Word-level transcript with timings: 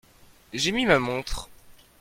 J'ai 0.51 0.71
mis 0.71 0.87
ma 0.87 0.97
montre. 0.97 1.47